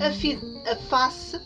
a, 0.00 0.72
a 0.72 0.76
face 0.76 1.38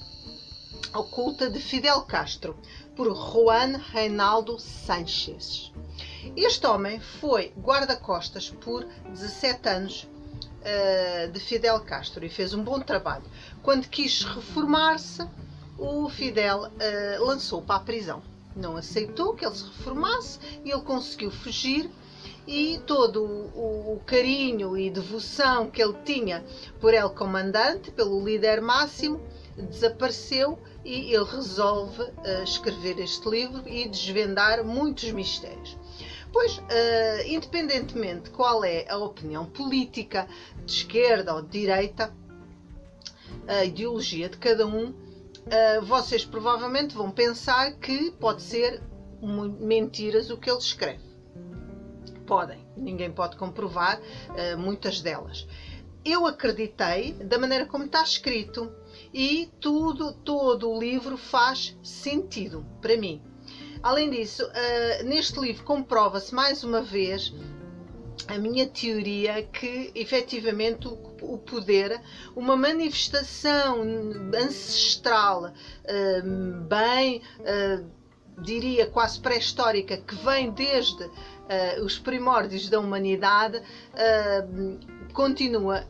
oculta 0.95 1.51
de 1.51 1.59
Fidel 1.59 2.03
Castro, 2.03 2.57
por 2.95 3.13
Juan 3.13 3.77
Reinaldo 3.93 4.61
Sánchez. 4.61 5.73
Este 6.37 6.65
homem 6.65 7.01
foi 7.01 7.53
guarda-costas 7.59 8.51
por 8.51 8.85
17 9.09 9.69
anos 9.69 10.05
uh, 10.05 11.33
de 11.33 11.41
Fidel 11.41 11.81
Castro 11.81 12.25
e 12.25 12.29
fez 12.29 12.55
um 12.55 12.63
bom 12.63 12.79
trabalho. 12.79 13.25
Quando 13.61 13.89
quis 13.89 14.23
reformar-se, 14.23 15.29
o 15.77 16.09
Fidel 16.09 16.67
uh, 16.69 17.25
lançou 17.25 17.61
para 17.61 17.77
a 17.77 17.81
prisão. 17.81 18.23
Não 18.55 18.77
aceitou 18.77 19.35
que 19.35 19.45
ele 19.45 19.57
se 19.57 19.65
reformasse 19.65 20.39
e 20.65 20.71
ele 20.71 20.83
conseguiu 20.83 21.33
fugir 21.33 21.91
e 22.47 22.81
todo 22.87 23.25
o, 23.25 23.95
o, 23.95 24.01
carinho 24.05 24.77
e 24.77 24.91
devoção 24.91 25.71
que 25.71 25.83
ele 25.83 25.97
tinha 26.05 26.45
por 26.81 26.93
El 26.93 27.11
Comandante, 27.11 27.91
pelo 27.91 28.23
líder 28.23 28.61
máximo, 28.61 29.21
desapareceu 29.57 30.59
e 30.85 31.15
ele 31.15 31.25
resolve 31.25 32.03
uh, 32.03 32.43
escrever 32.43 32.99
este 32.99 33.29
livro 33.29 33.63
e 33.67 33.89
desvendar 33.89 34.65
muitos 34.65 35.11
mistérios. 35.13 35.79
Pois, 36.33 36.59
uh, 36.59 36.63
independentemente 37.27 38.31
qual 38.31 38.65
é 38.65 38.87
a 38.89 38.99
opinião 38.99 39.47
política, 39.47 40.29
de 40.65 40.73
esquerda 40.73 41.35
ou 41.35 41.43
de 41.43 41.61
direita, 41.61 42.13
a 43.47 43.65
ideologia 43.65 44.29
de 44.29 44.37
cada 44.37 44.67
um, 44.67 44.89
uh, 44.91 45.83
vocês 45.83 46.25
provavelmente 46.25 46.95
vão 46.95 47.11
pensar 47.11 47.73
que 47.75 48.11
pode 48.13 48.43
ser 48.43 48.83
mentiras 49.61 50.29
o 50.29 50.37
que 50.37 50.51
ele 50.51 50.59
escreve. 50.59 51.04
Podem, 52.27 52.59
ninguém 52.77 53.11
pode 53.11 53.37
comprovar 53.37 54.01
uh, 54.01 54.59
muitas 54.59 55.01
delas. 55.01 55.47
Eu 56.05 56.27
acreditei 56.27 57.13
da 57.13 57.39
maneira 57.39 57.67
como 57.67 57.85
está 57.85 58.03
escrito 58.03 58.73
e 59.13 59.51
tudo, 59.61 60.13
todo 60.13 60.71
o 60.71 60.79
livro 60.79 61.17
faz 61.17 61.77
sentido 61.83 62.65
para 62.81 62.97
mim. 62.97 63.23
Além 63.83 64.11
disso, 64.11 64.43
uh, 64.45 65.05
neste 65.05 65.39
livro 65.39 65.65
comprova-se 65.65 66.35
mais 66.35 66.65
uma 66.65 66.81
vez 66.83 67.35
a 68.27 68.39
minha 68.39 68.67
teoria 68.67 69.43
que 69.43 69.91
efetivamente 69.95 70.89
o, 70.89 70.95
o 71.21 71.39
poder, 71.39 72.01
uma 72.35 72.57
manifestação 72.57 73.83
ancestral, 74.35 75.47
uh, 75.47 76.61
bem, 76.69 77.21
diria 78.39 78.87
quase 78.87 79.21
pré-histórica, 79.21 79.97
que 79.97 80.15
vem 80.17 80.51
desde 80.51 81.09
os 81.83 81.99
primórdios 81.99 82.69
da 82.69 82.79
humanidade, 82.81 83.63
continua 85.13 85.87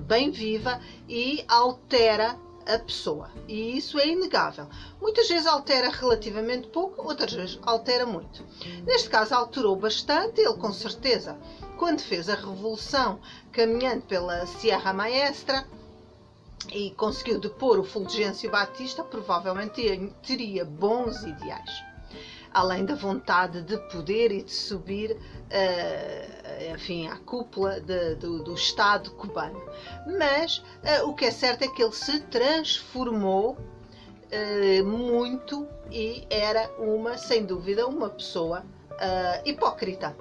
bem 0.00 0.30
viva 0.30 0.80
e 1.08 1.44
altera 1.48 2.38
a 2.66 2.78
pessoa. 2.78 3.30
E 3.46 3.76
isso 3.76 3.98
é 3.98 4.08
inegável. 4.08 4.68
Muitas 5.00 5.28
vezes 5.28 5.46
altera 5.46 5.88
relativamente 5.88 6.66
pouco, 6.68 7.06
outras 7.06 7.32
vezes 7.32 7.58
altera 7.62 8.04
muito. 8.04 8.44
Neste 8.84 9.08
caso, 9.08 9.34
alterou 9.34 9.76
bastante, 9.76 10.40
ele 10.40 10.54
com 10.54 10.72
certeza, 10.72 11.38
quando 11.78 12.00
fez 12.00 12.28
a 12.28 12.34
revolução 12.34 13.20
caminhando 13.52 14.02
pela 14.02 14.44
Sierra 14.46 14.92
Maestra 14.92 15.64
e 16.72 16.90
conseguiu 16.90 17.38
depor 17.38 17.78
o 17.78 17.84
Fulgêncio 17.84 18.50
Batista, 18.50 19.04
provavelmente 19.04 20.12
teria 20.22 20.64
bons 20.64 21.22
ideais 21.22 21.95
além 22.56 22.86
da 22.86 22.94
vontade 22.94 23.60
de 23.60 23.76
poder 23.90 24.32
e 24.32 24.42
de 24.42 24.50
subir 24.50 25.12
uh, 25.12 26.74
enfim, 26.74 27.06
à 27.06 27.18
cúpula 27.18 27.78
de, 27.82 28.14
do, 28.14 28.42
do, 28.42 28.54
Estado 28.54 29.10
cubano. 29.10 29.62
Mas 30.18 30.58
uh, 30.58 31.06
o 31.06 31.14
que 31.14 31.26
é 31.26 31.30
certo 31.30 31.64
é 31.64 31.68
que 31.68 31.82
ele 31.82 31.92
se 31.92 32.18
transformou 32.20 33.58
uh, 33.58 34.84
muito 34.86 35.68
e 35.92 36.26
era 36.30 36.70
uma, 36.78 37.18
sem 37.18 37.44
dúvida, 37.44 37.86
uma 37.86 38.08
pessoa 38.08 38.64
hipócrita 39.44 40.16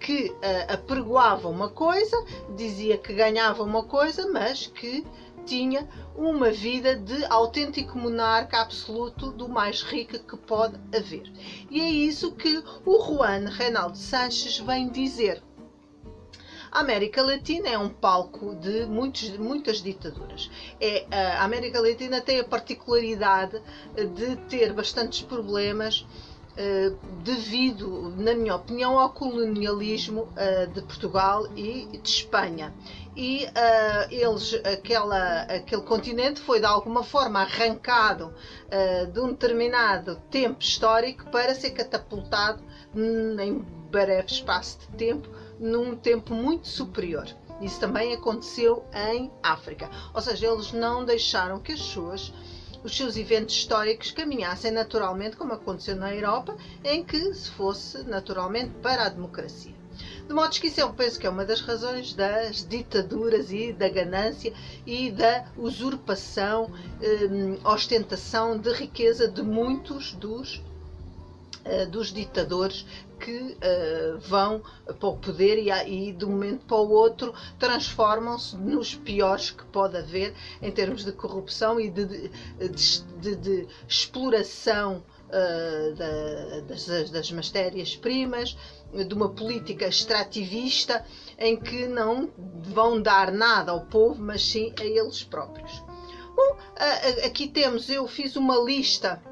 que 0.00 0.30
uh, 0.30 0.72
apregoava 0.72 1.48
uma 1.48 1.68
coisa, 1.68 2.16
dizia 2.54 2.96
que 2.96 3.12
ganhava 3.12 3.64
uma 3.64 3.82
coisa, 3.82 4.30
mas 4.30 4.68
que 4.68 5.04
tinha 5.46 5.88
uma 6.14 6.50
vida 6.50 6.96
de 6.96 7.24
autêntico 7.26 7.96
monarca 7.96 8.60
absoluto 8.60 9.30
do 9.30 9.48
mais 9.48 9.82
rico 9.82 10.18
que 10.18 10.36
pode 10.36 10.76
haver. 10.94 11.32
E 11.70 11.80
é 11.80 11.88
isso 11.88 12.32
que 12.32 12.62
o 12.84 13.02
Juan 13.02 13.48
Reinaldo 13.48 13.96
Sanches 13.96 14.58
vem 14.58 14.90
dizer. 14.90 15.42
A 16.70 16.80
América 16.80 17.22
Latina 17.22 17.68
é 17.68 17.78
um 17.78 17.88
palco 17.88 18.54
de 18.56 18.84
muitos, 18.84 19.30
muitas 19.38 19.80
ditaduras. 19.80 20.50
É, 20.78 21.06
a 21.10 21.42
América 21.44 21.80
Latina 21.80 22.20
tem 22.20 22.40
a 22.40 22.44
particularidade 22.44 23.62
de 24.14 24.36
ter 24.48 24.74
bastantes 24.74 25.22
problemas 25.22 26.04
eh, 26.58 26.90
devido, 27.22 28.14
na 28.16 28.34
minha 28.34 28.56
opinião, 28.56 28.98
ao 28.98 29.10
colonialismo 29.10 30.22
uh, 30.22 30.66
de 30.72 30.80
Portugal 30.80 31.46
e 31.54 31.86
de 32.02 32.08
Espanha. 32.08 32.72
E 33.14 33.44
uh, 33.44 34.08
eles, 34.10 34.54
aquela, 34.64 35.42
aquele 35.42 35.82
continente 35.82 36.40
foi 36.40 36.58
de 36.58 36.64
alguma 36.64 37.02
forma 37.02 37.40
arrancado 37.40 38.32
de 39.12 39.20
um 39.20 39.28
determinado 39.28 40.16
tempo 40.30 40.60
histórico 40.60 41.30
para 41.30 41.54
ser 41.54 41.70
catapultado 41.70 42.62
em 42.94 43.58
breve 43.90 44.26
espaço 44.26 44.78
de 44.80 44.86
tempo, 44.96 45.28
num 45.58 45.94
tempo 45.94 46.34
muito 46.34 46.68
superior. 46.68 47.26
Isso 47.60 47.80
também 47.80 48.12
aconteceu 48.12 48.84
em 48.92 49.30
África. 49.42 49.88
Ou 50.12 50.20
seja, 50.20 50.46
eles 50.46 50.72
não 50.72 51.04
deixaram 51.04 51.58
que 51.58 51.72
as 51.72 51.80
suas 51.80 52.32
os 52.86 52.96
seus 52.96 53.16
eventos 53.16 53.56
históricos 53.56 54.12
caminhassem 54.12 54.70
naturalmente, 54.70 55.36
como 55.36 55.52
aconteceu 55.52 55.96
na 55.96 56.14
Europa, 56.14 56.56
em 56.84 57.02
que 57.02 57.34
se 57.34 57.50
fosse 57.50 58.04
naturalmente 58.04 58.70
para 58.80 59.06
a 59.06 59.08
democracia. 59.08 59.74
De 60.28 60.32
modo 60.32 60.50
que 60.60 60.68
isso 60.68 60.80
eu 60.80 60.92
penso 60.92 61.18
que 61.18 61.26
é 61.26 61.30
uma 61.30 61.44
das 61.44 61.60
razões 61.60 62.14
das 62.14 62.64
ditaduras 62.66 63.50
e 63.50 63.72
da 63.72 63.88
ganância 63.88 64.52
e 64.86 65.10
da 65.10 65.46
usurpação, 65.56 66.70
eh, 67.02 67.58
ostentação 67.64 68.56
de 68.56 68.72
riqueza 68.72 69.26
de 69.26 69.42
muitos 69.42 70.12
dos 70.12 70.62
dos 71.90 72.12
ditadores 72.12 72.86
que 73.18 73.32
uh, 73.32 74.18
vão 74.20 74.62
para 74.84 75.08
o 75.08 75.16
poder 75.16 75.58
e, 75.58 75.70
e, 75.70 76.12
de 76.12 76.24
um 76.24 76.30
momento 76.30 76.66
para 76.66 76.76
o 76.76 76.90
outro 76.90 77.34
transformam-se 77.58 78.56
nos 78.56 78.94
piores 78.94 79.50
que 79.50 79.64
pode 79.66 79.96
haver 79.96 80.34
em 80.60 80.70
termos 80.70 81.04
de 81.04 81.12
corrupção 81.12 81.80
e 81.80 81.90
de, 81.90 82.04
de, 82.06 82.28
de, 83.20 83.36
de 83.36 83.68
exploração 83.88 85.02
uh, 85.28 85.94
da, 85.94 86.60
das, 86.60 87.10
das 87.10 87.32
matérias-primas, 87.32 88.56
de 88.92 89.14
uma 89.14 89.30
política 89.30 89.86
extrativista 89.86 91.04
em 91.38 91.56
que 91.56 91.86
não 91.86 92.30
vão 92.62 93.00
dar 93.00 93.32
nada 93.32 93.72
ao 93.72 93.80
povo, 93.86 94.22
mas 94.22 94.42
sim 94.42 94.72
a 94.78 94.84
eles 94.84 95.24
próprios. 95.24 95.72
Bom, 96.34 96.52
uh, 96.52 97.26
aqui 97.26 97.48
temos, 97.48 97.88
eu 97.88 98.06
fiz 98.06 98.36
uma 98.36 98.56
lista 98.58 99.22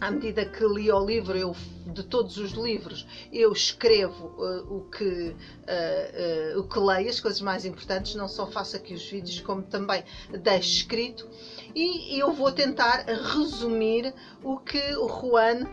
à 0.00 0.10
medida 0.10 0.44
que 0.44 0.64
li 0.64 0.90
o 0.90 1.04
livro, 1.04 1.36
eu, 1.36 1.54
de 1.86 2.02
todos 2.02 2.36
os 2.36 2.52
livros, 2.52 3.06
eu 3.32 3.52
escrevo 3.52 4.26
uh, 4.36 4.76
o, 4.76 4.90
que, 4.90 5.04
uh, 5.04 6.56
uh, 6.56 6.60
o 6.60 6.68
que 6.68 6.78
leio, 6.78 7.08
as 7.08 7.20
coisas 7.20 7.40
mais 7.40 7.64
importantes, 7.64 8.14
não 8.14 8.28
só 8.28 8.46
faço 8.46 8.76
aqui 8.76 8.94
os 8.94 9.04
vídeos, 9.08 9.40
como 9.40 9.62
também 9.62 10.04
deixo 10.42 10.68
escrito. 10.68 11.28
E 11.74 12.18
eu 12.18 12.32
vou 12.32 12.52
tentar 12.52 13.04
resumir 13.06 14.14
o 14.42 14.58
que 14.58 14.96
o 14.96 15.08
Juan 15.08 15.66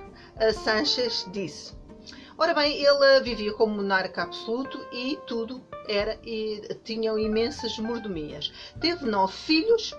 Sanchez 0.54 1.28
disse. 1.32 1.74
Ora 2.38 2.54
bem, 2.54 2.84
ele 2.84 3.22
vivia 3.22 3.54
como 3.54 3.76
monarca 3.76 4.24
absoluto 4.24 4.80
e 4.92 5.20
tudo 5.28 5.64
era 5.88 6.20
e 6.26 6.62
tinham 6.84 7.18
imensas 7.18 7.78
mordomias. 7.78 8.52
Teve 8.82 9.06
nove 9.06 9.34
filhos 9.34 9.94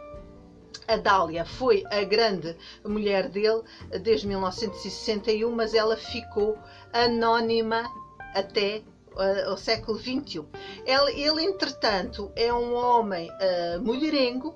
a 0.87 0.97
Dália 0.97 1.44
foi 1.44 1.85
a 1.91 2.03
grande 2.05 2.56
mulher 2.85 3.29
dele 3.29 3.62
desde 4.03 4.26
1961, 4.26 5.50
mas 5.50 5.75
ela 5.75 5.97
ficou 5.97 6.59
anónima 6.93 7.91
até 8.35 8.82
uh, 9.15 9.53
o 9.53 9.56
século 9.56 9.99
XXI. 9.99 10.44
Ele, 10.85 11.21
ele, 11.21 11.44
entretanto, 11.44 12.31
é 12.37 12.53
um 12.53 12.75
homem 12.75 13.31
uh, 13.31 13.81
mulherengo, 13.82 14.55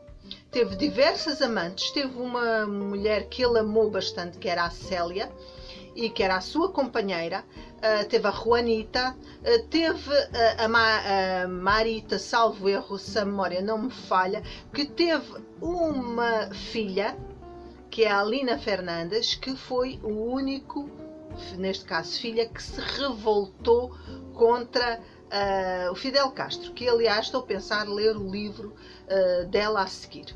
teve 0.51 0.77
diversas 0.77 1.41
amantes, 1.41 1.91
teve 1.91 2.19
uma 2.21 2.67
mulher 2.67 3.29
que 3.29 3.43
ele 3.43 3.59
amou 3.59 3.91
bastante, 3.91 4.39
que 4.39 4.49
era 4.49 4.65
a 4.65 4.71
Célia, 4.71 5.31
e 5.99 6.09
que 6.09 6.23
era 6.23 6.37
a 6.37 6.41
sua 6.41 6.71
companheira, 6.71 7.45
uh, 7.79 8.09
teve 8.09 8.29
a 8.29 8.31
Juanita, 8.31 9.17
uh, 9.17 9.67
teve 9.69 10.11
uh, 10.11 10.65
a, 10.65 10.69
Ma 10.69 11.01
a, 11.43 11.49
Marita, 11.49 12.21
salvo 12.21 12.69
erro, 12.69 12.97
se 12.97 13.19
a 13.19 13.25
memória 13.25 13.61
não 13.61 13.79
me 13.79 13.91
falha, 13.91 14.41
que 14.73 14.85
teve 14.85 15.43
uma 15.61 16.55
filha, 16.55 17.19
que 17.91 18.05
é 18.05 18.11
a 18.13 18.21
Alina 18.21 18.59
Fernandes, 18.59 19.35
que 19.35 19.57
foi 19.57 19.99
o 20.05 20.33
único, 20.33 20.89
neste 21.57 21.85
caso 21.85 22.21
filha, 22.21 22.49
que 22.49 22.63
se 22.63 22.81
revoltou 22.81 23.93
contra 24.35 25.01
o 25.91 25.95
Fidel 25.95 26.31
Castro, 26.31 26.73
que 26.73 26.89
aliás 26.89 27.27
estou 27.27 27.41
a 27.41 27.47
pensar 27.47 27.87
ler 27.87 28.17
o 28.17 28.31
livro 28.31 28.73
dela 29.51 29.83
a 29.83 29.87
seguir. 29.87 30.35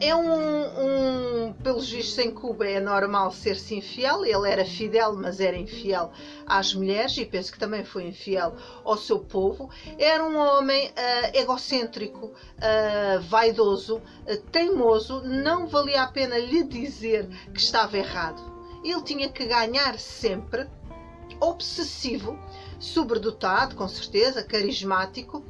É 0.00 0.14
um, 0.14 1.48
um, 1.48 1.52
pelos 1.54 1.88
vistos 1.88 2.18
em 2.18 2.30
Cuba 2.30 2.68
é 2.68 2.78
normal 2.78 3.32
ser-se 3.32 3.74
infiel, 3.74 4.26
ele 4.26 4.46
era 4.46 4.62
fidel, 4.62 5.16
mas 5.16 5.40
era 5.40 5.56
infiel 5.56 6.12
às 6.46 6.74
mulheres 6.74 7.16
e 7.16 7.24
penso 7.24 7.50
que 7.50 7.58
também 7.58 7.82
foi 7.82 8.06
infiel 8.06 8.54
ao 8.84 8.98
seu 8.98 9.20
povo. 9.20 9.70
Era 9.98 10.22
um 10.22 10.36
homem 10.36 10.88
uh, 10.88 10.92
egocêntrico, 11.36 12.26
uh, 12.26 13.20
vaidoso, 13.22 13.96
uh, 13.96 14.36
teimoso, 14.52 15.22
não 15.22 15.66
valia 15.66 16.02
a 16.02 16.08
pena 16.08 16.36
lhe 16.36 16.62
dizer 16.62 17.26
que 17.52 17.60
estava 17.60 17.96
errado. 17.96 18.42
Ele 18.84 19.02
tinha 19.02 19.30
que 19.30 19.46
ganhar 19.46 19.98
sempre, 19.98 20.68
obsessivo, 21.40 22.38
sobredotado, 22.78 23.76
com 23.76 23.88
certeza, 23.88 24.42
carismático, 24.42 25.42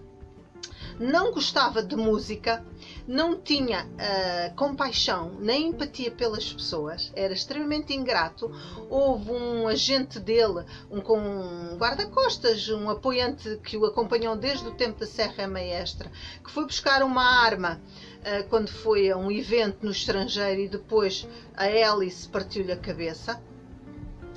não 1.01 1.33
gostava 1.33 1.83
de 1.83 1.97
música, 1.97 2.63
não 3.11 3.37
tinha 3.37 3.87
uh, 3.87 4.55
compaixão 4.55 5.33
nem 5.41 5.71
empatia 5.71 6.13
pelas 6.13 6.53
pessoas, 6.53 7.11
era 7.17 7.35
extremamente 7.35 7.93
ingrato. 7.93 8.49
Houve 8.89 9.33
um 9.33 9.67
agente 9.67 10.21
dele, 10.21 10.65
um, 10.89 10.99
um 10.99 11.77
guarda-costas, 11.77 12.69
um 12.69 12.89
apoiante 12.89 13.59
que 13.65 13.77
o 13.77 13.85
acompanhou 13.85 14.37
desde 14.37 14.69
o 14.69 14.75
tempo 14.75 15.01
da 15.01 15.07
Serra 15.07 15.49
Maestra, 15.49 16.09
que 16.45 16.53
foi 16.53 16.65
buscar 16.65 17.03
uma 17.03 17.25
arma 17.25 17.81
uh, 18.21 18.49
quando 18.49 18.69
foi 18.69 19.11
a 19.11 19.17
um 19.17 19.29
evento 19.29 19.85
no 19.85 19.91
estrangeiro 19.91 20.61
e 20.61 20.69
depois 20.69 21.27
a 21.57 21.67
hélice 21.67 22.29
partiu-lhe 22.29 22.71
a 22.71 22.77
cabeça 22.77 23.43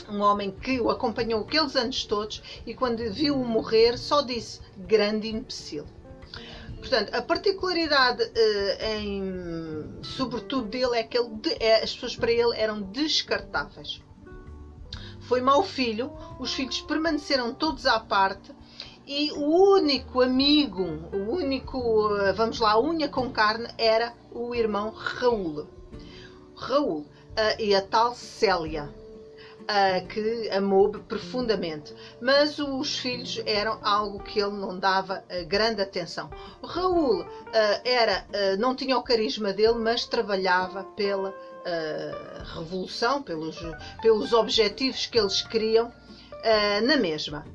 um 0.10 0.20
homem 0.20 0.50
que 0.50 0.82
o 0.82 0.90
acompanhou 0.90 1.42
aqueles 1.42 1.76
anos 1.76 2.06
todos 2.06 2.42
e 2.66 2.74
quando 2.74 2.98
viu-o 3.14 3.46
morrer 3.46 3.98
só 3.98 4.22
disse 4.22 4.60
grande 4.76 5.30
imbecil. 5.30 5.86
Portanto, 6.84 7.16
a 7.16 7.22
particularidade, 7.22 8.22
uh, 8.22 8.86
em, 8.98 10.04
sobretudo 10.04 10.68
dele, 10.68 10.98
é 10.98 11.04
que 11.04 11.18
ele, 11.18 11.30
é, 11.58 11.82
as 11.82 11.94
pessoas 11.94 12.18
para 12.18 12.30
ele 12.30 12.58
eram 12.58 12.82
descartáveis. 12.82 14.02
Foi 15.22 15.40
mau 15.40 15.64
filho, 15.64 16.12
os 16.38 16.54
filhos 16.54 16.82
permaneceram 16.82 17.54
todos 17.54 17.86
à 17.86 18.02
parte 18.02 18.54
e 19.08 19.32
o 19.32 19.76
único 19.76 20.22
amigo, 20.22 20.84
o 21.14 21.32
único, 21.32 21.80
uh, 21.80 22.34
vamos 22.36 22.60
lá, 22.60 22.78
unha 22.78 23.08
com 23.08 23.32
carne 23.32 23.70
era 23.78 24.14
o 24.30 24.54
irmão 24.54 24.90
Raul. 24.90 25.66
Raul 26.54 27.00
uh, 27.00 27.08
e 27.62 27.74
a 27.74 27.82
tal 27.82 28.14
Célia 28.14 28.94
uh, 29.64 30.08
que 30.08 30.50
amou 30.50 30.90
profundamente, 30.92 31.94
mas 32.22 32.60
os 32.60 32.98
filhos 32.98 33.42
eram 33.46 33.80
algo 33.84 34.24
que 34.24 34.40
ele 34.40 34.52
não 34.58 34.78
dava 34.78 35.24
uh, 35.30 35.46
grande 35.48 35.82
atenção. 35.82 36.30
Raul 36.64 37.22
uh, 37.22 37.28
era, 37.84 38.26
não 38.58 38.76
tinha 38.76 38.98
o 38.98 39.04
carisma 39.04 39.54
dele, 39.54 39.76
mas 39.76 40.06
trabalhava 40.06 40.84
pela 40.96 41.34
revolução, 42.54 43.24
pelos, 43.24 43.58
pelos 44.02 44.34
objetivos 44.34 45.06
que 45.06 45.18
eles 45.18 45.42
queriam 45.42 45.92
na 46.86 46.98
mesma 46.98 47.46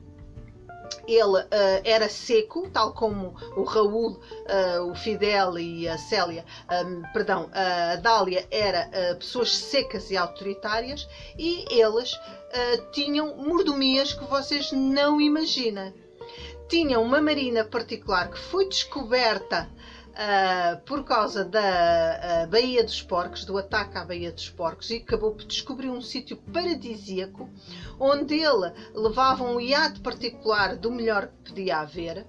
ele 1.09 1.39
uh, 1.39 1.47
era 1.85 2.09
seco, 2.09 2.69
tal 2.71 2.93
como 2.93 3.35
o 3.57 3.65
Raul, 3.65 4.11
uh, 4.11 4.91
o 4.91 4.95
Fidel 4.95 5.59
e 5.59 5.89
a 5.89 5.97
Célia, 5.97 6.45
um, 6.85 7.03
perdão, 7.15 7.51
a 7.53 7.97
Dália 7.97 8.47
era 8.51 8.89
uh, 8.89 9.17
pessoas 9.17 9.57
secas 9.57 10.11
e 10.11 10.17
autoritárias 10.17 11.09
e 11.39 11.65
eles 11.71 12.19
tinham 12.93 13.37
mordomias 13.37 14.15
que 14.15 14.25
vocês 14.25 14.73
não 14.73 15.21
imaginam. 15.21 15.93
Tinham 16.67 17.03
uma 17.03 17.21
marina 17.21 17.63
particular 17.63 18.31
que 18.31 18.39
foi 18.39 18.67
descoberta 18.69 19.69
uh, 20.19 20.81
por 20.85 21.05
causa 21.05 21.45
da 21.45 21.61
uh, 22.45 22.51
Baía 22.51 22.83
dos 22.83 23.01
Porcos, 23.01 23.45
do 23.45 23.57
ataque 23.57 23.97
à 23.97 24.05
Baía 24.05 24.33
dos 24.33 24.51
Porcos, 24.51 24.91
e 24.91 24.97
acabou 24.97 25.33
por 25.33 25.45
descobrir 25.45 25.89
um 25.89 26.03
sítio 26.03 26.37
paradisíaco 26.37 27.49
onde 28.01 28.35
ele 28.35 28.73
levava 28.95 29.45
um 29.45 29.61
iate 29.61 30.01
particular 30.01 30.77
do 30.77 30.91
melhor 30.91 31.29
que 31.29 31.51
podia 31.51 31.79
haver. 31.79 32.27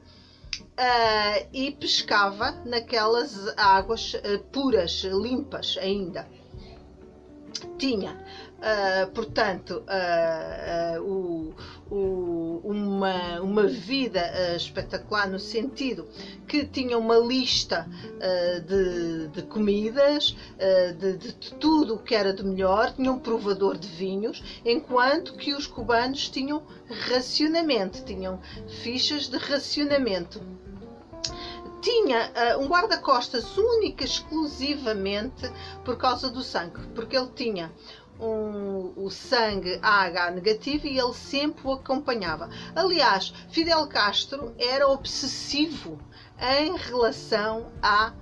Uh, 0.59 1.47
e 1.51 1.71
pescava 1.71 2.51
naquelas 2.65 3.53
águas 3.57 4.13
puras, 4.51 5.03
limpas 5.03 5.77
ainda. 5.79 6.27
Tinha 7.77 8.17
Uh, 8.59 9.09
portanto, 9.11 9.83
uh, 9.87 10.99
uh, 10.99 11.01
o, 11.01 11.55
o, 11.89 12.61
uma, 12.65 13.39
uma 13.39 13.65
vida 13.67 14.21
espetacular 14.53 15.29
no 15.29 15.39
sentido 15.39 16.05
que 16.45 16.65
tinha 16.65 16.97
uma 16.97 17.17
lista 17.17 17.87
de, 18.67 19.29
de, 19.29 19.43
comidas, 19.43 20.35
de, 20.99 21.17
de, 21.17 21.33
tudo 21.53 21.95
o 21.95 21.99
que 21.99 22.13
era 22.13 22.33
de 22.33 22.43
melhor, 22.43 22.91
tinha 22.91 23.11
um 23.11 23.19
provador 23.19 23.77
de 23.77 23.87
vinhos, 23.87 24.43
enquanto 24.65 25.35
que 25.35 25.53
os 25.53 25.65
cubanos 25.65 26.27
tinham 26.27 26.61
racionamento, 27.07 28.03
tinham 28.03 28.39
fichas 28.67 29.29
de 29.29 29.37
racionamento. 29.37 30.41
Tinha 31.81 32.29
uh, 32.57 32.61
um 32.61 32.67
guarda-costas 32.67 33.57
única 33.57 34.03
exclusivamente 34.03 35.49
por 35.85 35.97
causa 35.97 36.29
do 36.29 36.43
sangue, 36.43 36.85
porque 36.93 37.15
ele 37.15 37.29
tinha 37.33 37.71
um, 38.19 38.93
o 38.95 39.09
sangue 39.09 39.79
AH 39.81 40.31
negativo 40.31 40.87
e 40.87 40.99
ele 40.99 41.13
sempre 41.13 41.67
o 41.67 41.73
acompanhava. 41.73 42.49
Aliás, 42.75 43.33
Fidel 43.49 43.87
Castro 43.87 44.53
era 44.57 44.87
obsessivo 44.87 45.99
em 46.39 46.75
relação 46.75 47.71
a 47.81 48.13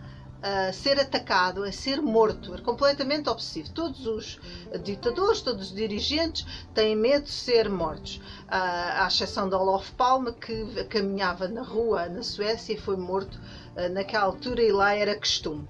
a 0.42 0.72
ser 0.72 1.00
atacado, 1.00 1.64
a 1.64 1.72
ser 1.72 2.02
morto, 2.02 2.54
era 2.54 2.62
completamente 2.62 3.28
obsessivo. 3.30 3.72
Todos 3.72 4.06
os 4.06 4.40
ditadores, 4.84 5.42
todos 5.42 5.70
os 5.70 5.76
dirigentes 5.76 6.46
têm 6.74 6.96
medo 6.96 7.26
de 7.26 7.32
ser 7.32 7.70
mortos, 7.70 8.22
à 8.48 9.06
exceção 9.08 9.50
de 9.50 9.56
Olof 9.56 9.92
Palme, 9.94 10.32
que 10.34 10.84
caminhava 10.86 11.48
na 11.48 11.64
rua 11.64 12.08
na 12.08 12.24
Suécia 12.24 12.74
e 12.74 12.78
foi 12.78 12.96
morto 12.98 13.40
ah, 13.76 13.90
naquela 13.90 14.26
altura 14.26 14.62
e 14.62 14.72
lá 14.72 14.94
era 14.94 15.18
costume. 15.18 15.68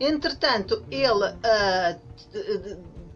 Entretanto, 0.00 0.84
ele 0.90 1.24
uh, 1.24 2.07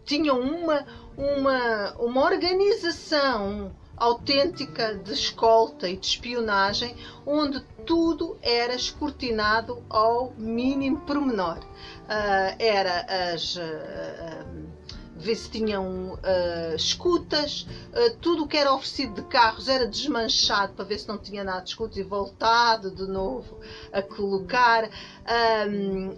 tinha 0.05 0.33
uma, 0.33 0.85
uma, 1.17 1.93
uma 1.99 2.23
organização 2.23 3.71
autêntica 3.95 4.95
de 4.95 5.13
escolta 5.13 5.87
e 5.87 5.95
de 5.95 6.05
espionagem, 6.05 6.95
onde 7.25 7.61
tudo 7.85 8.37
era 8.41 8.73
escrutinado 8.73 9.83
ao 9.89 10.33
mínimo 10.37 10.99
pormenor. 11.01 11.59
Uh, 11.59 12.55
era 12.59 13.33
as. 13.33 13.55
Uh, 13.55 14.73
ver 15.15 15.35
se 15.35 15.49
tinham 15.49 16.15
uh, 16.15 16.75
escutas, 16.75 17.65
uh, 17.91 18.17
tudo 18.19 18.43
o 18.43 18.47
que 18.47 18.57
era 18.57 18.73
oferecido 18.73 19.21
de 19.21 19.27
carros 19.27 19.69
era 19.69 19.87
desmanchado 19.87 20.73
para 20.73 20.83
ver 20.83 20.99
se 20.99 21.07
não 21.07 21.17
tinha 21.17 21.43
nada 21.43 21.61
de 21.61 21.69
escutas 21.69 21.97
e 21.97 22.03
voltado 22.03 22.91
de 22.91 23.07
novo 23.07 23.59
a 23.91 24.01
colocar. 24.01 24.89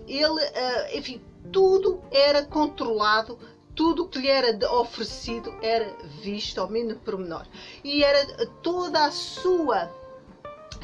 Ele, 0.08 0.26
uh, 0.26 0.98
enfim, 0.98 1.22
tudo 1.52 2.02
era 2.12 2.46
controlado 2.46 3.38
tudo 3.76 4.08
que 4.08 4.20
lhe 4.20 4.30
era 4.30 4.58
oferecido 4.72 5.54
era 5.62 5.94
visto 6.22 6.62
ao 6.62 6.70
mínimo 6.70 7.00
pormenor. 7.02 7.46
E 7.84 8.04
era 8.04 8.48
toda 8.64 9.06
a 9.06 9.12
sua, 9.12 9.92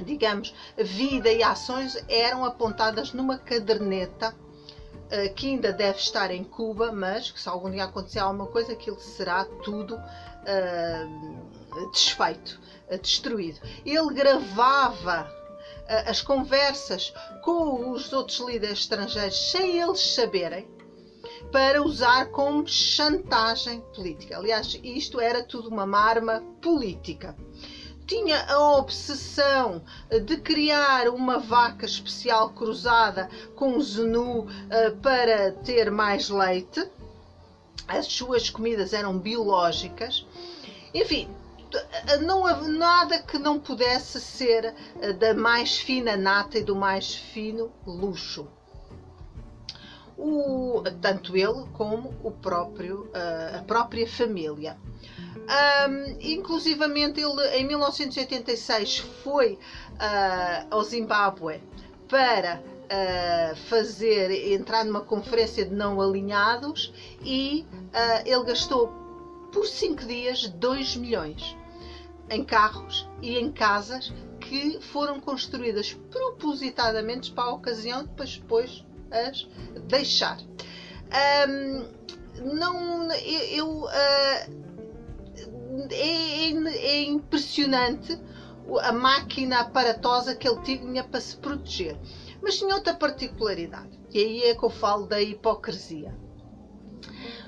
digamos, 0.03 0.53
vida 0.77 1.32
e 1.32 1.41
ações 1.41 1.98
eram 2.10 2.44
apontadas 2.44 3.13
numa 3.13 3.38
caderneta 3.38 4.36
eh, 5.10 5.30
que 5.30 5.48
ainda 5.48 5.72
deve 5.72 6.00
estar 6.00 6.32
em 6.32 6.44
Cuba, 6.44 6.91
mas 6.91 7.32
que 7.32 7.39
se 7.39 7.48
algum 7.48 7.72
dia 7.72 7.86
acontecer 7.86 8.20
alguma 8.20 8.48
coisa, 8.48 8.74
aquilo 8.74 9.00
será 9.00 9.46
tudo 9.46 9.96
uh, 9.96 11.91
desfeito, 11.91 12.60
uh, 12.89 12.98
destruído. 12.98 13.60
Ele 13.86 14.13
gravava 14.13 15.30
as 15.88 16.21
conversas 16.21 17.13
com 17.43 17.91
os 17.91 18.11
outros 18.13 18.39
líderes 18.39 18.79
estrangeiros 18.79 19.51
sem 19.51 19.79
eles 19.79 20.13
saberem 20.13 20.67
para 21.51 21.81
usar 21.83 22.27
como 22.31 22.67
chantagem 22.67 23.81
política. 23.93 24.38
Aliás, 24.38 24.79
isto 24.83 25.19
era 25.19 25.43
tudo 25.43 25.69
uma 25.69 25.85
arma 25.97 26.41
política 26.61 27.35
tinha 28.11 28.43
a 28.43 28.75
obsessão 28.75 29.81
de 30.25 30.35
criar 30.35 31.07
uma 31.07 31.39
vaca 31.39 31.85
especial 31.85 32.50
cruzada 32.50 33.29
com 33.55 33.79
zenu 33.79 34.41
uh, 34.41 34.97
para 35.01 35.53
ter 35.63 35.89
mais 35.89 36.29
leite. 36.29 36.85
As 37.88 38.07
suas 38.07 38.50
comidas 38.50 38.91
eram 38.91 39.17
biológicas. 39.17 40.25
Enfim, 40.93 41.29
não 42.22 42.44
nada 42.70 43.22
que 43.22 43.38
não 43.38 43.60
pudesse 43.60 44.20
ser 44.20 44.74
uh, 44.96 45.13
da 45.13 45.34
mais 45.34 45.78
fina 45.78 46.16
nata 46.16 46.58
e 46.58 46.63
do 46.63 46.75
mais 46.75 47.16
fino 47.16 47.72
luxo. 47.86 48.48
O, 50.18 50.84
tanto 51.01 51.36
ele 51.36 51.66
como 51.74 52.13
o 52.24 52.32
próprio, 52.32 53.06
uh, 53.08 53.60
a 53.60 53.63
própria 53.63 54.08
família. 54.08 54.78
Um, 55.90 56.18
inclusivamente, 56.22 57.20
ele 57.20 57.48
em 57.58 57.66
1986 57.66 59.00
foi 59.24 59.54
uh, 59.54 60.68
ao 60.70 60.84
Zimbábue 60.84 61.62
para 62.08 62.62
uh, 62.62 63.56
fazer, 63.68 64.54
entrar 64.54 64.86
numa 64.86 65.01
conferência 65.01 65.66
de 65.66 65.74
não 65.74 66.00
alinhados 66.00 66.94
e 67.24 67.66
uh, 67.74 68.22
ele 68.25 68.44
gastou 68.46 68.92
por 69.51 69.66
5 69.66 70.06
dias 70.06 70.48
2 70.48 70.96
milhões 70.98 71.58
em 72.31 72.43
carros 72.43 73.07
e 73.21 73.38
em 73.38 73.51
casas 73.51 74.11
que 74.39 74.79
foram 74.81 75.19
construídas 75.19 75.93
propositadamente 76.09 77.31
para 77.31 77.43
a 77.43 77.53
ocasião, 77.53 78.03
depois, 78.03 78.38
depois 78.38 78.85
as 79.11 79.47
deixar. 79.88 80.39
Um, 81.47 81.85
não, 82.55 83.11
eu, 83.13 83.41
eu 83.51 83.67
uh, 83.83 83.91
é, 85.91 86.50
é, 86.50 87.03
impressionante 87.03 88.17
a 88.81 88.91
máquina 88.93 89.59
aparatosa 89.59 90.33
que 90.33 90.47
ele 90.47 90.61
tinha 90.61 91.03
para 91.03 91.19
se 91.19 91.35
proteger. 91.35 91.97
Mas 92.41 92.57
tinha 92.57 92.73
outra 92.73 92.93
particularidade, 92.93 94.00
e 94.11 94.19
aí 94.19 94.43
é 94.43 94.55
que 94.55 94.63
eu 94.63 94.69
falo 94.69 95.05
da 95.05 95.21
hipocrisia. 95.21 96.17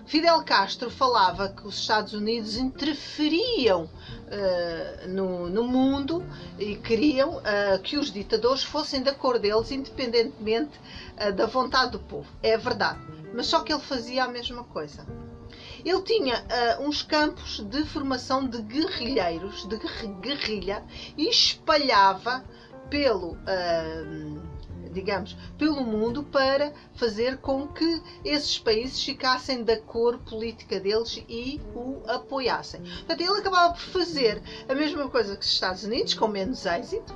Fidel 0.06 0.44
Castro 0.44 0.90
falava 0.90 1.50
que 1.50 1.66
os 1.66 1.76
Estados 1.80 2.14
Unidos 2.14 2.58
interferiam 2.58 3.84
uh, 3.84 5.08
no, 5.08 5.50
no, 5.50 5.64
mundo 5.64 6.24
e 6.60 6.76
queriam 6.76 7.38
uh, 7.38 7.80
que 7.82 7.98
os 7.98 8.12
ditadores 8.12 8.64
fossem 8.64 9.02
da 9.02 9.14
cor 9.14 9.40
deles, 9.40 9.72
independentemente 9.72 10.72
uh, 11.18 11.32
da 11.32 11.46
vontade 11.46 11.92
do 11.92 12.00
povo. 12.00 12.28
É 12.42 12.58
verdade, 12.58 13.00
mas 13.34 13.48
só 13.48 13.62
que 13.62 13.72
ele 13.72 13.82
fazia 13.82 14.26
a 14.26 14.28
mesma 14.28 14.64
coisa. 14.66 15.06
Ele 15.86 16.02
tinha 16.02 16.46
uns 16.80 17.04
campos 17.04 17.60
de 17.60 17.84
formação 17.84 18.48
de 18.48 18.62
guerrilheiros, 18.62 19.68
de 19.68 19.78
guerrilha, 20.22 20.82
e 21.18 21.30
espalhava 21.30 22.42
pelo 22.90 23.38
digamos, 24.94 25.36
pelo 25.58 25.84
mundo 25.84 26.24
para 26.24 26.72
fazer 26.96 27.38
com 27.38 27.68
que 27.68 28.02
esses 28.24 28.58
países 28.58 29.04
ficassem 29.04 29.64
da 29.64 29.80
cor 29.80 30.20
política 30.20 30.80
deles 30.80 31.24
e 31.28 31.60
o 31.76 32.02
apoiassem. 32.08 32.82
Portanto, 32.82 33.22
ele 33.22 33.40
acabava 33.40 33.74
por 33.74 33.82
fazer 33.82 34.42
a 34.70 34.76
mesma 34.76 35.10
coisa 35.10 35.36
que 35.36 35.44
os 35.44 35.52
Estados 35.52 35.84
Unidos, 35.84 36.14
com 36.14 36.28
menos 36.28 36.66
êxito, 36.66 37.14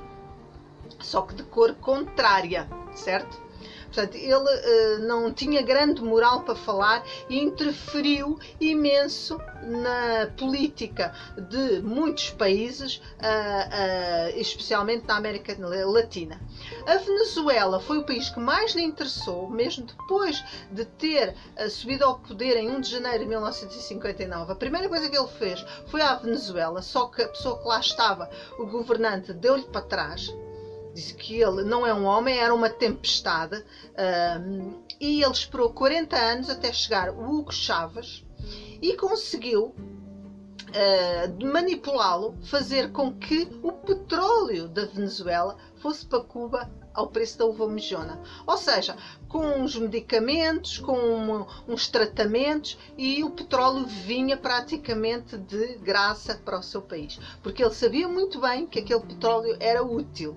só 1.00 1.22
que 1.22 1.34
de 1.34 1.44
cor 1.44 1.74
contrária, 1.74 2.68
certo? 2.94 3.47
Portanto, 3.88 4.16
ele 4.16 4.34
uh, 4.34 4.98
não 5.06 5.32
tinha 5.32 5.62
grande 5.62 6.02
moral 6.02 6.42
para 6.42 6.54
falar 6.54 7.02
e 7.28 7.38
interferiu 7.38 8.38
imenso 8.60 9.40
na 9.62 10.30
política 10.36 11.14
de 11.48 11.80
muitos 11.80 12.30
países, 12.30 12.96
uh, 12.96 14.34
uh, 14.34 14.38
especialmente 14.38 15.06
na 15.06 15.16
América 15.16 15.56
Latina. 15.58 16.38
A 16.86 16.96
Venezuela 16.96 17.80
foi 17.80 17.98
o 17.98 18.04
país 18.04 18.28
que 18.28 18.38
mais 18.38 18.74
lhe 18.74 18.82
interessou, 18.82 19.48
mesmo 19.48 19.86
depois 19.86 20.44
de 20.70 20.84
ter 20.84 21.34
subido 21.70 22.04
ao 22.04 22.18
poder 22.18 22.56
em 22.56 22.70
1 22.70 22.80
de 22.80 22.90
janeiro 22.90 23.20
de 23.20 23.26
1959. 23.26 24.52
A 24.52 24.56
primeira 24.56 24.88
coisa 24.88 25.08
que 25.08 25.16
ele 25.16 25.28
fez 25.28 25.64
foi 25.86 26.02
à 26.02 26.14
Venezuela, 26.14 26.82
só 26.82 27.06
que 27.06 27.22
a 27.22 27.28
pessoa 27.28 27.58
que 27.58 27.66
lá 27.66 27.80
estava, 27.80 28.30
o 28.58 28.66
governante, 28.66 29.32
deu-lhe 29.32 29.64
para 29.64 29.82
trás 29.82 30.32
disse 30.98 31.14
que 31.14 31.40
ele 31.40 31.62
não 31.62 31.86
é 31.86 31.94
um 31.94 32.04
homem, 32.04 32.38
era 32.38 32.52
uma 32.52 32.68
tempestade. 32.68 33.64
Um, 34.40 34.82
e 35.00 35.22
ele 35.22 35.32
esperou 35.32 35.70
40 35.70 36.16
anos 36.16 36.50
até 36.50 36.72
chegar 36.72 37.10
o 37.10 37.38
Hugo 37.38 37.52
Chávez 37.52 38.24
e 38.82 38.96
conseguiu 38.96 39.66
uh, 39.66 41.46
manipulá-lo, 41.46 42.36
fazer 42.42 42.90
com 42.90 43.12
que 43.12 43.48
o 43.62 43.72
petróleo 43.72 44.66
da 44.68 44.86
Venezuela 44.86 45.56
fosse 45.78 46.06
para 46.06 46.20
Cuba 46.20 46.70
ao 46.92 47.08
preço 47.08 47.38
da 47.38 47.46
uva 47.46 47.68
mejona. 47.68 48.20
Ou 48.46 48.56
seja, 48.56 48.96
com 49.28 49.38
uns 49.38 49.76
medicamentos, 49.76 50.78
com 50.78 51.46
uns 51.66 51.88
tratamentos 51.88 52.78
e 52.96 53.22
o 53.22 53.30
petróleo 53.30 53.86
vinha 53.86 54.36
praticamente 54.36 55.36
de 55.36 55.76
graça 55.76 56.40
para 56.44 56.58
o 56.58 56.62
seu 56.62 56.82
país. 56.82 57.18
Porque 57.42 57.62
ele 57.62 57.74
sabia 57.74 58.08
muito 58.08 58.40
bem 58.40 58.66
que 58.66 58.80
aquele 58.80 59.00
petróleo 59.00 59.56
era 59.60 59.82
útil. 59.82 60.36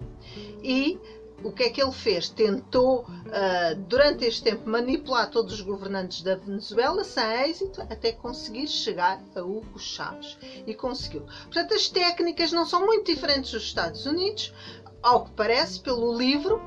E 0.61 0.99
o 1.43 1.51
que 1.51 1.63
é 1.63 1.69
que 1.69 1.81
ele 1.81 1.91
fez? 1.91 2.29
Tentou, 2.29 3.01
uh, 3.01 3.75
durante 3.87 4.25
este 4.25 4.43
tempo, 4.43 4.69
manipular 4.69 5.29
todos 5.29 5.53
os 5.53 5.61
governantes 5.61 6.21
da 6.21 6.35
Venezuela, 6.35 7.03
sem 7.03 7.49
êxito, 7.49 7.81
até 7.81 8.11
conseguir 8.11 8.67
chegar 8.67 9.21
a 9.35 9.41
Hugo 9.41 9.79
Chávez. 9.79 10.37
E 10.67 10.73
conseguiu. 10.73 11.21
Portanto, 11.21 11.73
as 11.73 11.89
técnicas 11.89 12.51
não 12.51 12.65
são 12.65 12.85
muito 12.85 13.11
diferentes 13.11 13.51
dos 13.51 13.63
Estados 13.63 14.05
Unidos, 14.05 14.53
ao 15.01 15.25
que 15.25 15.31
parece, 15.31 15.79
pelo 15.79 16.17
livro, 16.17 16.61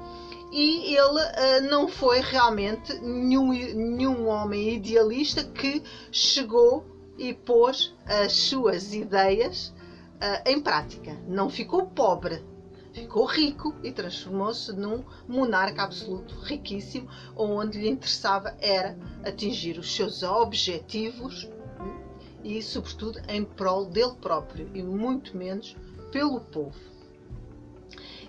e 0.53 0.95
ele 0.95 1.21
uh, 1.21 1.69
não 1.69 1.89
foi 1.89 2.21
realmente 2.21 2.95
nenhum, 3.01 3.49
nenhum 3.49 4.29
homem 4.29 4.75
idealista 4.75 5.43
que 5.43 5.83
chegou 6.13 6.85
e 7.19 7.33
pôs 7.33 7.93
as 8.07 8.33
suas 8.33 8.95
ideias 8.95 9.69
uh, 9.69 10.49
em 10.49 10.61
prática. 10.61 11.19
Não 11.27 11.51
ficou 11.51 11.87
pobre, 11.87 12.45
ficou 12.93 13.25
rico 13.25 13.75
e 13.83 13.91
transformou-se 13.91 14.73
num 14.73 15.05
monarca 15.27 15.83
absoluto, 15.83 16.37
riquíssimo, 16.43 17.09
onde 17.37 17.81
lhe 17.81 17.89
interessava 17.89 18.57
era 18.61 18.97
atingir 19.25 19.77
os 19.77 19.93
seus 19.93 20.23
objetivos 20.23 21.49
hum, 21.81 22.01
e, 22.45 22.63
sobretudo, 22.63 23.21
em 23.29 23.45
prol 23.45 23.87
dele 23.87 24.15
próprio 24.21 24.71
e 24.73 24.83
muito 24.85 25.37
menos 25.37 25.77
pelo 26.13 26.41
povo. 26.41 26.94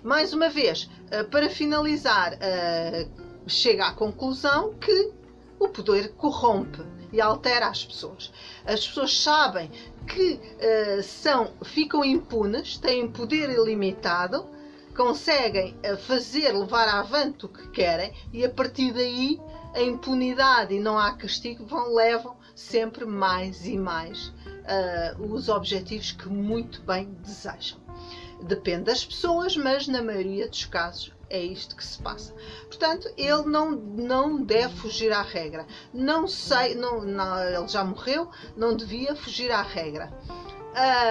Mais 0.02 0.32
uma 0.32 0.48
vez, 0.48 0.88
eh, 1.10 1.22
para 1.24 1.48
finalizar, 1.48 2.36
eh, 2.40 3.08
chega 3.46 3.86
à 3.86 3.92
conclusão 3.92 4.74
que 4.74 5.12
o 5.58 5.68
poder 5.68 6.12
corrompe 6.14 6.82
e 7.12 7.20
altera 7.20 7.68
as 7.68 7.84
pessoas. 7.84 8.32
As 8.64 8.86
pessoas 8.86 9.18
sabem 9.18 9.70
que 10.06 10.34
uh, 10.34 11.02
são, 11.02 11.52
ficam 11.64 12.04
impunes, 12.04 12.76
têm 12.76 13.08
poder 13.08 13.48
ilimitado, 13.50 14.46
conseguem 14.94 15.74
fazer, 16.06 16.52
levar 16.52 16.88
avante 16.88 17.46
o 17.46 17.48
que 17.48 17.68
querem 17.68 18.12
e 18.32 18.44
a 18.44 18.50
partir 18.50 18.92
daí 18.92 19.40
a 19.74 19.82
impunidade 19.82 20.74
e 20.74 20.80
não 20.80 20.98
há 20.98 21.12
castigo 21.12 21.64
vão, 21.66 21.94
levam 21.94 22.36
sempre 22.54 23.04
mais 23.04 23.66
e 23.66 23.76
mais 23.76 24.28
uh, 24.28 25.22
os 25.32 25.48
objetivos 25.48 26.12
que 26.12 26.28
muito 26.28 26.80
bem 26.82 27.12
desejam. 27.22 27.85
Depende 28.42 28.84
das 28.84 29.04
pessoas, 29.04 29.56
mas 29.56 29.88
na 29.88 30.02
maioria 30.02 30.48
dos 30.48 30.64
casos 30.66 31.12
é 31.28 31.42
isto 31.42 31.74
que 31.76 31.84
se 31.84 32.00
passa. 32.00 32.32
Portanto, 32.66 33.08
ele 33.16 33.42
não, 33.44 33.72
não 33.72 34.42
deve 34.42 34.74
fugir 34.76 35.12
à 35.12 35.22
regra. 35.22 35.66
Não 35.92 36.28
sei, 36.28 36.74
não, 36.74 37.02
não 37.02 37.42
ele 37.42 37.68
já 37.68 37.84
morreu, 37.84 38.30
não 38.56 38.76
devia 38.76 39.16
fugir 39.16 39.50
à 39.50 39.62
regra. 39.62 40.12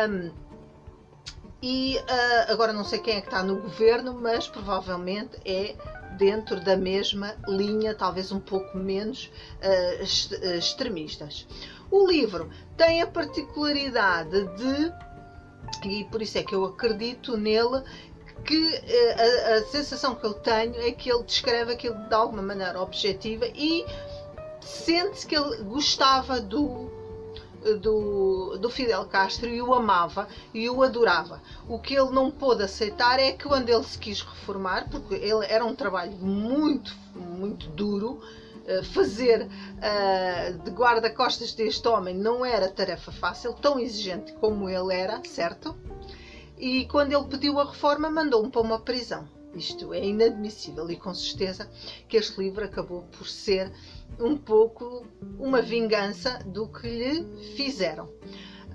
Um, 0.10 0.32
e 1.62 1.98
uh, 1.98 2.51
agora 2.51 2.72
não 2.72 2.84
sei 2.84 3.00
quem 3.00 3.15
é 3.15 3.22
que 3.22 3.27
está 3.27 3.41
no 3.41 3.60
governo, 3.60 4.13
mas 4.13 4.48
provavelmente 4.48 5.38
é 5.44 5.75
dentro 6.15 6.60
da 6.60 6.77
mesma 6.77 7.36
linha, 7.48 7.96
talvez 7.96 8.32
um 8.32 8.39
pouco 8.39 8.77
menos 8.77 9.32
uh, 9.62 10.03
extremistas. 10.58 11.48
O 11.89 12.08
livro 12.08 12.50
tem 12.77 13.01
a 13.01 13.08
particularidade 13.08 14.46
de 14.55 14.94
e 15.84 16.04
por 16.06 16.22
isso 16.22 16.38
é 16.38 16.44
que 16.44 16.54
eu 16.54 16.66
acredito 16.66 17.38
nele 17.38 17.84
que 18.46 18.76
eh, 18.76 19.54
a, 19.54 19.58
a, 19.58 19.64
sensação 19.66 20.16
que 20.16 20.26
eu 20.26 20.34
tenho 20.34 20.76
é 20.80 20.92
que 20.92 21.12
ele 21.12 21.24
descreve 21.24 21.74
aquilo 21.74 21.96
de 22.08 22.14
alguma 22.14 22.42
maneira 22.42 22.80
objetiva 22.82 23.48
e 23.48 23.86
sente-se 24.62 25.26
que 25.26 25.36
ele 25.36 25.64
gostava 25.64 26.40
do, 26.40 26.90
do, 27.82 28.58
do 28.58 28.70
Fidel 28.70 29.06
Castro 29.06 29.50
e 29.50 29.62
o 29.62 29.74
amava 29.74 30.28
e 30.54 30.70
o 30.70 30.84
adorava. 30.84 31.42
O 31.68 31.80
que 31.80 31.96
ele 31.96 32.12
não 32.12 32.30
pôde 32.30 32.64
aceitar 32.64 33.20
é 33.20 33.32
que 33.32 33.46
quando 33.46 33.70
ele 33.70 33.84
se 33.84 33.98
quis 33.98 34.22
reformar, 34.22 34.90
porque 34.90 35.16
ele 35.16 35.46
era 35.46 35.66
um 35.66 35.76
trabalho 35.76 36.14
muito, 36.14 36.96
muito 37.16 37.68
duro, 37.70 38.22
fazer 38.94 39.44
uh, 39.44 40.64
de 40.64 40.72
guarda-costas 40.72 41.54
deste 41.54 41.88
homem 41.88 42.16
não 42.16 42.46
era 42.46 42.70
tarefa 42.70 43.12
fácil, 43.12 43.54
tão 43.54 43.80
exigente 43.80 44.34
como 44.34 44.70
ele 44.70 44.94
era, 44.94 45.22
certo? 45.24 45.76
E 46.58 46.86
quando 46.86 47.14
ele 47.14 47.26
pediu 47.26 47.60
a 47.60 47.66
reforma, 47.66 48.10
mandou-me 48.10 48.50
para 48.50 48.62
uma 48.62 48.80
prisão. 48.80 49.28
Isto 49.54 49.94
é 49.94 50.04
inadmissível 50.04 50.90
e 50.90 50.98
com 50.98 51.14
certeza 51.14 51.70
que 52.08 52.18
este 52.18 52.40
livro 52.42 52.66
acabou 52.66 53.04
por 53.04 53.28
ser 53.28 53.72
um 54.20 54.38
pouco 54.38 55.06
uma 55.40 55.62
vingança 55.62 56.40
do 56.46 56.68
que 56.68 56.88
lhe 56.88 57.56
fizeram. 57.56 58.10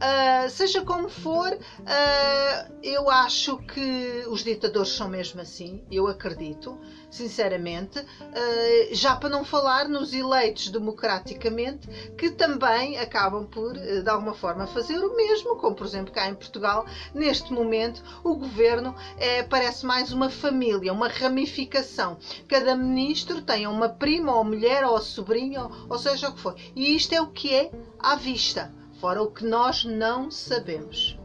Uh, 0.01 0.49
seja 0.49 0.81
como 0.81 1.11
for, 1.11 1.53
uh, 1.53 2.73
eu 2.83 3.11
acho 3.11 3.59
que 3.59 4.25
os 4.29 4.43
ditadores 4.43 4.93
são 4.93 5.09
mesmo 5.09 5.43
assim, 5.43 5.85
eu 5.93 6.07
acredito, 6.07 6.79
sinceramente. 7.11 7.99
Uh, 7.99 8.95
já 8.95 9.15
para 9.15 9.29
não 9.29 9.45
falar 9.45 9.87
nos 9.91 10.15
eleitos 10.15 10.71
democraticamente, 10.71 11.87
que 12.17 12.31
também 12.31 12.99
acabam 12.99 13.47
por, 13.47 13.75
de 13.75 14.09
alguma 14.09 14.33
forma, 14.33 14.67
fazer 14.67 14.99
o 14.99 15.15
mesmo, 15.15 15.57
como 15.57 15.77
por 15.77 15.87
exemplo 15.87 16.15
cá 16.15 16.31
em 16.31 16.35
Portugal, 16.35 16.87
neste 17.15 17.53
momento, 17.53 18.03
o 18.25 18.35
governo 18.35 18.95
é, 19.19 19.43
parece 19.43 19.85
mais 19.85 20.13
uma 20.13 20.31
família, 20.31 20.95
uma 20.95 21.09
ramificação. 21.09 22.17
Cada 22.49 22.75
ministro 22.75 23.43
tem 23.43 23.67
uma 23.67 23.91
prima, 23.91 24.35
ou 24.35 24.45
mulher, 24.45 24.83
ou 24.83 24.99
sobrinho, 24.99 25.65
ou, 25.65 25.71
ou 25.91 25.99
seja 25.99 26.31
o 26.31 26.33
que 26.33 26.41
for. 26.41 26.57
E 26.75 26.97
isto 26.97 27.13
é 27.13 27.21
o 27.21 27.27
que 27.27 27.55
é 27.55 27.71
à 27.99 28.17
vista 28.17 28.80
fora 29.01 29.23
o 29.23 29.31
que 29.31 29.45
nós 29.45 29.85
não 29.85 30.31
sabemos. 30.31 31.19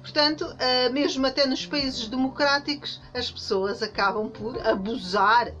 Portanto, 0.00 0.46
eh, 0.58 0.88
mesmo 0.88 1.26
até 1.26 1.46
nos 1.46 1.66
países 1.66 2.08
democráticos, 2.08 3.00
as 3.14 3.30
pessoas 3.30 3.82
acabam 3.82 4.28
por 4.28 4.58
abusar 4.66 5.52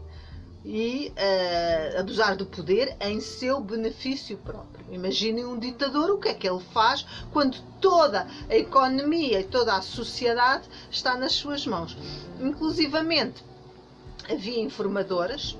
e 0.64 1.12
uh, 1.16 2.00
abusar 2.00 2.36
do 2.36 2.44
poder 2.44 2.96
em 3.00 3.20
seu 3.20 3.60
benefício 3.60 4.36
próprio. 4.38 4.84
Imaginem 4.90 5.46
um 5.46 5.58
ditador, 5.58 6.10
o 6.10 6.18
que 6.18 6.28
é 6.28 6.34
que 6.34 6.48
ele 6.48 6.62
faz 6.72 7.06
quando 7.32 7.58
toda 7.80 8.26
a 8.48 8.54
economia 8.54 9.40
e 9.40 9.44
toda 9.44 9.74
a 9.74 9.80
sociedade 9.80 10.68
está 10.90 11.16
nas 11.16 11.32
suas 11.32 11.66
mãos. 11.66 11.96
Inclusivamente, 12.40 13.44
havia 14.28 14.60
informadoras 14.60 15.56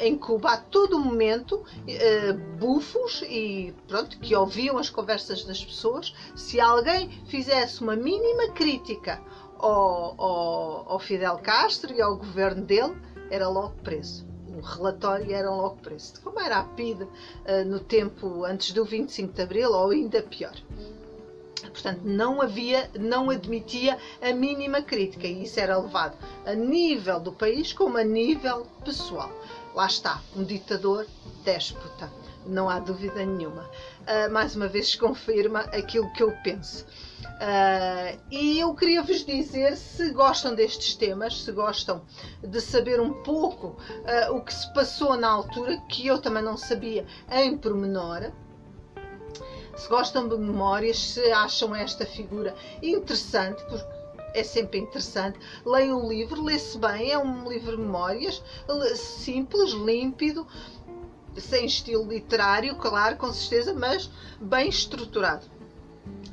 em 0.00 0.16
Cuba 0.16 0.52
a 0.52 0.56
todo 0.56 0.98
momento 0.98 1.56
uh, 1.56 2.56
bufos 2.58 3.22
e 3.28 3.74
pronto, 3.86 4.18
que 4.18 4.34
ouviam 4.34 4.78
as 4.78 4.90
conversas 4.90 5.44
das 5.44 5.64
pessoas. 5.64 6.14
Se 6.34 6.60
alguém 6.60 7.10
fizesse 7.26 7.82
uma 7.82 7.96
mínima 7.96 8.52
crítica 8.52 9.20
ao, 9.58 10.20
ao, 10.20 10.92
ao 10.92 10.98
Fidel 10.98 11.38
Castro 11.38 11.92
e 11.92 12.00
ao 12.00 12.16
governo 12.16 12.62
dele, 12.62 12.96
era 13.30 13.48
logo 13.48 13.74
preso 13.82 14.26
um 14.56 14.60
relatório 14.60 15.26
e 15.26 15.34
eram 15.34 15.58
logo 15.58 15.76
preso. 15.76 16.14
Como 16.22 16.40
era 16.40 16.58
a 16.58 16.64
PIDE 16.64 17.04
uh, 17.04 17.10
no 17.66 17.78
tempo 17.78 18.44
antes 18.44 18.72
do 18.72 18.84
25 18.84 19.34
de 19.34 19.42
Abril, 19.42 19.70
ou 19.70 19.90
ainda 19.90 20.22
pior. 20.22 20.54
Portanto, 21.62 22.02
não 22.04 22.42
havia, 22.42 22.90
não 22.98 23.30
admitia 23.30 23.98
a 24.20 24.32
mínima 24.32 24.82
crítica 24.82 25.26
e 25.26 25.44
isso 25.44 25.58
era 25.58 25.78
levado 25.78 26.16
a 26.44 26.54
nível 26.54 27.18
do 27.20 27.32
país 27.32 27.72
como 27.72 27.96
a 27.96 28.04
nível 28.04 28.66
pessoal. 28.84 29.30
Lá 29.74 29.86
está, 29.86 30.22
um 30.34 30.42
ditador 30.42 31.06
déspota, 31.44 32.10
não 32.46 32.68
há 32.68 32.78
dúvida 32.78 33.24
nenhuma. 33.24 33.70
Uh, 34.02 34.32
mais 34.32 34.56
uma 34.56 34.68
vez 34.68 34.94
confirma 34.94 35.60
aquilo 35.60 36.10
que 36.12 36.22
eu 36.22 36.32
penso. 36.42 36.86
Uh, 37.24 38.18
e 38.30 38.58
eu 38.58 38.74
queria 38.74 39.02
vos 39.02 39.24
dizer 39.24 39.76
se 39.76 40.10
gostam 40.12 40.54
destes 40.54 40.94
temas, 40.94 41.42
se 41.42 41.52
gostam 41.52 42.02
de 42.42 42.60
saber 42.60 43.00
um 43.00 43.22
pouco 43.22 43.68
uh, 43.68 44.34
o 44.34 44.40
que 44.42 44.54
se 44.54 44.72
passou 44.72 45.16
na 45.16 45.28
altura, 45.28 45.76
que 45.88 46.06
eu 46.06 46.18
também 46.18 46.42
não 46.42 46.56
sabia 46.56 47.06
em 47.30 47.56
pormenor 47.58 48.32
se 49.76 49.88
gostam 49.88 50.28
de 50.28 50.36
memórias, 50.36 50.98
se 50.98 51.30
acham 51.32 51.74
esta 51.74 52.06
figura 52.06 52.54
interessante, 52.82 53.62
porque 53.64 53.86
é 54.34 54.42
sempre 54.42 54.78
interessante. 54.78 55.38
Leiam 55.64 56.04
o 56.04 56.08
livro, 56.08 56.42
lê-se 56.42 56.78
bem, 56.78 57.10
é 57.12 57.18
um 57.18 57.48
livro 57.48 57.76
de 57.76 57.82
memórias, 57.82 58.42
simples, 58.96 59.72
límpido, 59.72 60.46
sem 61.36 61.66
estilo 61.66 62.08
literário, 62.08 62.76
claro, 62.76 63.16
com 63.16 63.32
certeza, 63.32 63.74
mas 63.74 64.10
bem 64.40 64.68
estruturado 64.68 65.55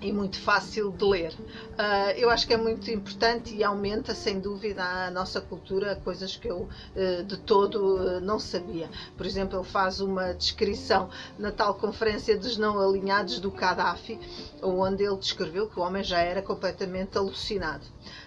e 0.03 0.11
muito 0.11 0.39
fácil 0.39 0.91
de 0.91 1.05
ler. 1.05 1.33
Uh, 1.33 2.11
eu 2.17 2.29
acho 2.29 2.45
que 2.45 2.53
é 2.53 2.57
muito 2.57 2.91
importante 2.91 3.55
e 3.55 3.63
aumenta, 3.63 4.13
sem 4.13 4.39
dúvida, 4.39 4.83
a 4.83 5.09
nossa 5.09 5.39
cultura, 5.39 5.95
coisas 6.03 6.35
que 6.35 6.47
eu 6.47 6.67
uh, 6.95 7.23
de 7.23 7.37
todo 7.37 7.95
uh, 7.95 8.19
não 8.19 8.37
sabia. 8.37 8.89
Por 9.15 9.25
exemplo, 9.25 9.57
ele 9.57 9.67
faz 9.67 10.01
uma 10.01 10.33
descrição 10.33 11.09
na 11.39 11.51
tal 11.51 11.75
conferência 11.75 12.37
dos 12.37 12.57
não 12.57 12.79
alinhados 12.79 13.39
do 13.39 13.49
Gaddafi, 13.49 14.19
onde 14.61 15.03
ele 15.03 15.17
descreveu 15.17 15.67
que 15.69 15.79
o 15.79 15.83
homem 15.83 16.03
já 16.03 16.19
era 16.19 16.41
completamente 16.41 17.17
alucinado. 17.17 17.85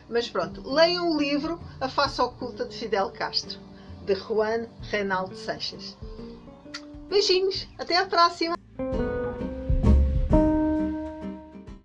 Mas 0.09 0.29
pronto, 0.29 0.63
leiam 0.67 1.11
o 1.11 1.19
livro 1.19 1.61
A 1.81 1.89
Face 1.89 2.21
Oculta 2.23 2.65
de 2.65 2.75
Fidel 2.75 3.11
Castro, 3.11 3.59
de 4.05 4.15
Juan 4.15 4.67
Reinaldo 4.81 5.37
Seixas. 5.37 5.97
Beijinhos, 7.09 7.69
até 7.79 7.97
à 7.97 8.07
próxima! 8.07 8.56